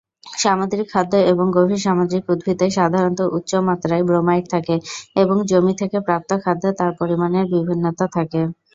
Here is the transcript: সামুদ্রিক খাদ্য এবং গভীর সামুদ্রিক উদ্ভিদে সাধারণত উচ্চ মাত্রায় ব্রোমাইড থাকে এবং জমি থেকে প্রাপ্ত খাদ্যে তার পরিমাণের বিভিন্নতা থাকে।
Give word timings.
সামুদ্রিক 0.35 0.87
খাদ্য 0.89 1.13
এবং 1.31 1.45
গভীর 1.57 1.81
সামুদ্রিক 1.85 2.23
উদ্ভিদে 2.33 2.67
সাধারণত 2.77 3.19
উচ্চ 3.37 3.51
মাত্রায় 3.67 4.03
ব্রোমাইড 4.09 4.45
থাকে 4.53 4.75
এবং 5.15 5.35
জমি 5.49 5.73
থেকে 5.81 5.97
প্রাপ্ত 6.07 6.29
খাদ্যে 6.43 6.69
তার 6.79 6.91
পরিমাণের 6.99 7.45
বিভিন্নতা 7.53 8.05
থাকে। 8.15 8.41